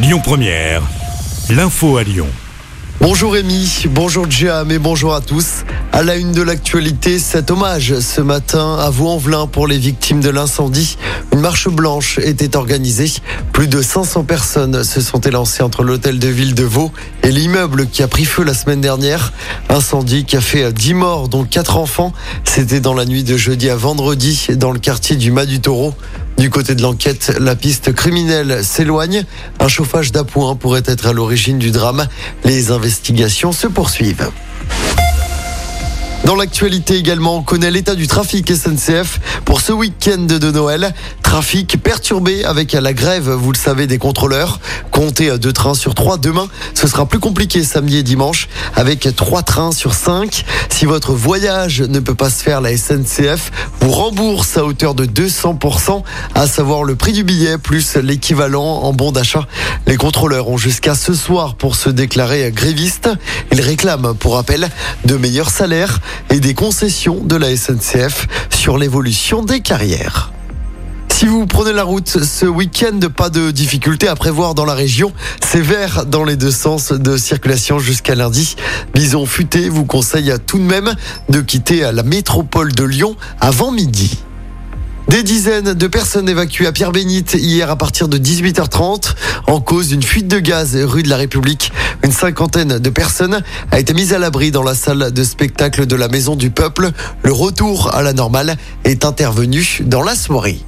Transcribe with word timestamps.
Lyon 0.00 0.20
Première, 0.22 0.82
l'info 1.50 1.96
à 1.96 2.04
Lyon. 2.04 2.28
Bonjour 3.00 3.32
Rémi, 3.32 3.86
bonjour 3.90 4.30
Jam 4.30 4.70
et 4.70 4.78
bonjour 4.78 5.12
à 5.12 5.20
tous. 5.20 5.64
À 5.90 6.04
la 6.04 6.14
une 6.14 6.30
de 6.30 6.40
l'actualité, 6.40 7.18
cet 7.18 7.50
hommage 7.50 7.98
ce 7.98 8.20
matin 8.20 8.76
à 8.78 8.90
Vaux-en-Velin 8.90 9.48
pour 9.48 9.66
les 9.66 9.76
victimes 9.76 10.20
de 10.20 10.30
l'incendie. 10.30 10.98
Une 11.32 11.40
marche 11.40 11.66
blanche 11.68 12.20
était 12.22 12.56
organisée. 12.56 13.10
Plus 13.52 13.66
de 13.66 13.82
500 13.82 14.22
personnes 14.22 14.84
se 14.84 15.00
sont 15.00 15.20
élancées 15.20 15.64
entre 15.64 15.82
l'hôtel 15.82 16.20
de 16.20 16.28
ville 16.28 16.54
de 16.54 16.62
Vaux 16.64 16.92
et 17.24 17.32
l'immeuble 17.32 17.88
qui 17.88 18.04
a 18.04 18.08
pris 18.08 18.24
feu 18.24 18.44
la 18.44 18.54
semaine 18.54 18.80
dernière. 18.80 19.32
Incendie 19.68 20.24
qui 20.24 20.36
a 20.36 20.40
fait 20.40 20.72
10 20.72 20.94
morts, 20.94 21.28
dont 21.28 21.42
4 21.42 21.76
enfants. 21.76 22.12
C'était 22.44 22.78
dans 22.78 22.94
la 22.94 23.04
nuit 23.04 23.24
de 23.24 23.36
jeudi 23.36 23.68
à 23.68 23.74
vendredi 23.74 24.46
dans 24.54 24.70
le 24.70 24.78
quartier 24.78 25.16
du 25.16 25.32
Mas 25.32 25.46
du 25.46 25.60
Taureau. 25.60 25.92
Du 26.38 26.50
côté 26.50 26.76
de 26.76 26.82
l'enquête, 26.82 27.34
la 27.40 27.56
piste 27.56 27.92
criminelle 27.92 28.64
s'éloigne. 28.64 29.24
Un 29.58 29.66
chauffage 29.66 30.12
d'appoint 30.12 30.54
pourrait 30.54 30.84
être 30.86 31.08
à 31.08 31.12
l'origine 31.12 31.58
du 31.58 31.72
drame. 31.72 32.06
Les 32.44 32.70
investigations 32.70 33.50
se 33.50 33.66
poursuivent. 33.66 34.30
Dans 36.24 36.36
l'actualité 36.36 36.96
également, 36.96 37.36
on 37.36 37.42
connaît 37.42 37.70
l'état 37.70 37.96
du 37.96 38.06
trafic 38.06 38.54
SNCF 38.54 39.18
pour 39.44 39.60
ce 39.60 39.72
week-end 39.72 40.18
de 40.18 40.50
Noël. 40.50 40.94
Trafic 41.28 41.76
perturbé 41.82 42.46
avec 42.46 42.72
la 42.72 42.94
grève, 42.94 43.28
vous 43.28 43.52
le 43.52 43.58
savez, 43.58 43.86
des 43.86 43.98
contrôleurs. 43.98 44.60
Comptez 44.90 45.36
deux 45.36 45.52
trains 45.52 45.74
sur 45.74 45.94
trois 45.94 46.16
demain. 46.16 46.48
Ce 46.72 46.88
sera 46.88 47.04
plus 47.04 47.18
compliqué 47.20 47.62
samedi 47.62 47.98
et 47.98 48.02
dimanche 48.02 48.48
avec 48.74 49.14
trois 49.14 49.42
trains 49.42 49.70
sur 49.70 49.92
cinq. 49.92 50.46
Si 50.70 50.86
votre 50.86 51.12
voyage 51.12 51.82
ne 51.82 52.00
peut 52.00 52.14
pas 52.14 52.30
se 52.30 52.42
faire, 52.42 52.62
la 52.62 52.74
SNCF 52.74 53.52
vous 53.82 53.90
rembourse 53.90 54.56
à 54.56 54.64
hauteur 54.64 54.94
de 54.94 55.04
200%, 55.04 56.02
à 56.34 56.46
savoir 56.46 56.82
le 56.82 56.96
prix 56.96 57.12
du 57.12 57.24
billet 57.24 57.58
plus 57.58 57.96
l'équivalent 57.96 58.64
en 58.64 58.94
bon 58.94 59.12
d'achat. 59.12 59.46
Les 59.86 59.98
contrôleurs 59.98 60.48
ont 60.48 60.56
jusqu'à 60.56 60.94
ce 60.94 61.12
soir 61.12 61.56
pour 61.56 61.76
se 61.76 61.90
déclarer 61.90 62.50
grévistes. 62.52 63.10
Ils 63.52 63.60
réclament, 63.60 64.14
pour 64.14 64.36
rappel, 64.36 64.70
de 65.04 65.16
meilleurs 65.18 65.50
salaires 65.50 66.00
et 66.30 66.40
des 66.40 66.54
concessions 66.54 67.20
de 67.22 67.36
la 67.36 67.54
SNCF 67.54 68.26
sur 68.48 68.78
l'évolution 68.78 69.42
des 69.42 69.60
carrières. 69.60 70.32
Si 71.18 71.26
vous 71.26 71.46
prenez 71.46 71.72
la 71.72 71.82
route 71.82 72.22
ce 72.22 72.46
week-end, 72.46 73.00
pas 73.12 73.28
de 73.28 73.50
difficulté 73.50 74.06
à 74.06 74.14
prévoir 74.14 74.54
dans 74.54 74.64
la 74.64 74.74
région. 74.74 75.12
C'est 75.44 75.60
vert 75.60 76.06
dans 76.06 76.22
les 76.22 76.36
deux 76.36 76.52
sens 76.52 76.92
de 76.92 77.16
circulation 77.16 77.80
jusqu'à 77.80 78.14
lundi. 78.14 78.54
Bison 78.94 79.26
futé 79.26 79.68
vous 79.68 79.84
conseille 79.84 80.32
tout 80.46 80.58
de 80.58 80.62
même 80.62 80.94
de 81.28 81.40
quitter 81.40 81.90
la 81.92 82.04
métropole 82.04 82.72
de 82.72 82.84
Lyon 82.84 83.16
avant 83.40 83.72
midi. 83.72 84.16
Des 85.08 85.24
dizaines 85.24 85.74
de 85.74 85.86
personnes 85.88 86.28
évacuées 86.28 86.68
à 86.68 86.72
Pierre-Bénite 86.72 87.34
hier 87.34 87.68
à 87.68 87.74
partir 87.74 88.06
de 88.06 88.16
18h30 88.16 89.14
en 89.48 89.60
cause 89.60 89.88
d'une 89.88 90.04
fuite 90.04 90.28
de 90.28 90.38
gaz 90.38 90.76
rue 90.76 91.02
de 91.02 91.08
la 91.08 91.16
République. 91.16 91.72
Une 92.04 92.12
cinquantaine 92.12 92.78
de 92.78 92.90
personnes 92.90 93.42
a 93.72 93.80
été 93.80 93.92
mise 93.92 94.12
à 94.12 94.20
l'abri 94.20 94.52
dans 94.52 94.62
la 94.62 94.76
salle 94.76 95.10
de 95.10 95.24
spectacle 95.24 95.86
de 95.86 95.96
la 95.96 96.06
Maison 96.06 96.36
du 96.36 96.50
Peuple. 96.50 96.92
Le 97.24 97.32
retour 97.32 97.92
à 97.92 98.04
la 98.04 98.12
normale 98.12 98.56
est 98.84 99.04
intervenu 99.04 99.80
dans 99.84 100.04
la 100.04 100.14
soirée. 100.14 100.60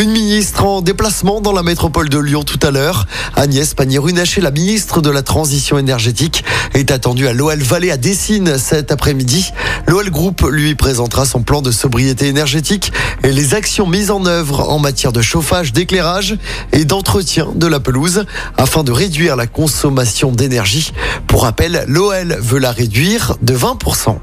Une 0.00 0.10
ministre 0.10 0.64
en 0.64 0.80
déplacement 0.80 1.40
dans 1.40 1.52
la 1.52 1.62
métropole 1.62 2.08
de 2.08 2.18
Lyon 2.18 2.42
tout 2.42 2.58
à 2.62 2.70
l'heure. 2.70 3.06
Agnès 3.36 3.74
Pannier-Runacher, 3.74 4.40
la 4.40 4.50
ministre 4.50 5.00
de 5.00 5.10
la 5.10 5.22
Transition 5.22 5.78
énergétique, 5.78 6.44
est 6.74 6.90
attendue 6.90 7.28
à 7.28 7.32
l'OL 7.32 7.60
Vallée 7.60 7.90
à 7.90 7.96
Dessine 7.96 8.58
cet 8.58 8.90
après-midi. 8.90 9.52
L'OL 9.86 10.10
Group 10.10 10.46
lui 10.50 10.74
présentera 10.74 11.26
son 11.26 11.42
plan 11.42 11.62
de 11.62 11.70
sobriété 11.70 12.26
énergétique 12.26 12.92
et 13.22 13.32
les 13.32 13.54
actions 13.54 13.86
mises 13.86 14.10
en 14.10 14.26
œuvre 14.26 14.70
en 14.70 14.78
matière 14.78 15.12
de 15.12 15.22
chauffage, 15.22 15.72
d'éclairage 15.72 16.36
et 16.72 16.84
d'entretien 16.84 17.48
de 17.54 17.66
la 17.66 17.78
pelouse 17.78 18.24
afin 18.56 18.84
de 18.84 18.92
réduire 18.92 19.36
la 19.36 19.46
consommation 19.46 20.32
d'énergie. 20.32 20.92
Pour 21.26 21.42
rappel, 21.42 21.84
l'OL 21.86 22.38
veut 22.40 22.58
la 22.58 22.72
réduire 22.72 23.36
de 23.42 23.54
20%. 23.54 24.18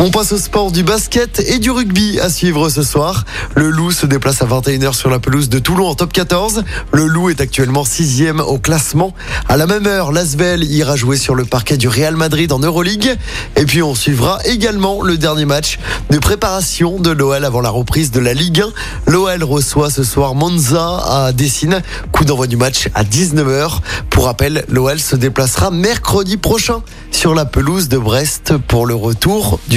On 0.00 0.10
passe 0.10 0.30
au 0.30 0.38
sport 0.38 0.70
du 0.70 0.84
basket 0.84 1.40
et 1.40 1.58
du 1.58 1.72
rugby 1.72 2.20
à 2.20 2.30
suivre 2.30 2.68
ce 2.68 2.84
soir. 2.84 3.24
Le 3.56 3.68
Loup 3.68 3.90
se 3.90 4.06
déplace 4.06 4.40
à 4.42 4.46
21h 4.46 4.92
sur 4.94 5.10
la 5.10 5.18
pelouse 5.18 5.48
de 5.48 5.58
Toulon 5.58 5.88
en 5.88 5.96
top 5.96 6.12
14. 6.12 6.62
Le 6.92 7.06
Loup 7.06 7.30
est 7.30 7.40
actuellement 7.40 7.84
sixième 7.84 8.38
au 8.38 8.58
classement. 8.58 9.12
À 9.48 9.56
la 9.56 9.66
même 9.66 9.88
heure, 9.88 10.12
l'Asvel 10.12 10.62
ira 10.62 10.94
jouer 10.94 11.16
sur 11.16 11.34
le 11.34 11.44
parquet 11.44 11.76
du 11.76 11.88
Real 11.88 12.14
Madrid 12.14 12.52
en 12.52 12.60
Euroleague. 12.60 13.16
Et 13.56 13.64
puis 13.64 13.82
on 13.82 13.96
suivra 13.96 14.38
également 14.44 15.02
le 15.02 15.18
dernier 15.18 15.46
match 15.46 15.80
de 16.10 16.18
préparation 16.18 17.00
de 17.00 17.10
l'OL 17.10 17.44
avant 17.44 17.60
la 17.60 17.70
reprise 17.70 18.12
de 18.12 18.20
la 18.20 18.34
Ligue 18.34 18.60
1. 18.60 19.10
L'OL 19.10 19.42
reçoit 19.42 19.90
ce 19.90 20.04
soir 20.04 20.36
Monza 20.36 20.98
à 21.08 21.32
Dessine. 21.32 21.82
Coup 22.12 22.24
d'envoi 22.24 22.46
du 22.46 22.56
match 22.56 22.88
à 22.94 23.02
19h. 23.02 23.80
Pour 24.10 24.26
rappel, 24.26 24.64
l'OL 24.68 25.00
se 25.00 25.16
déplacera 25.16 25.72
mercredi 25.72 26.36
prochain 26.36 26.82
sur 27.10 27.34
la 27.34 27.46
pelouse 27.46 27.88
de 27.88 27.98
Brest 27.98 28.56
pour 28.68 28.86
le 28.86 28.94
retour 28.94 29.58
du 29.66 29.76